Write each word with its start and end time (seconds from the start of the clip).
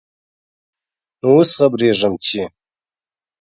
نوو 1.21 1.35
اوس 1.39 1.49
خبريږم، 1.57 2.13
چې... 2.25 2.41